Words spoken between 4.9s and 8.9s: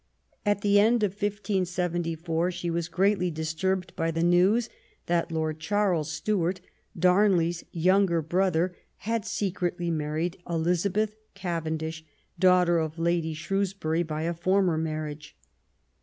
that Lord Charles Stuart, Darnley's younger brother,